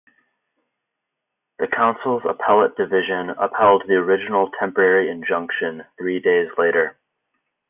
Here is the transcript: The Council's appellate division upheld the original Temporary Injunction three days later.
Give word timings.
The 1.59 1.67
Council's 1.67 2.23
appellate 2.27 2.75
division 2.75 3.29
upheld 3.37 3.83
the 3.85 3.97
original 3.97 4.49
Temporary 4.57 5.11
Injunction 5.11 5.85
three 5.99 6.19
days 6.19 6.49
later. 6.57 6.97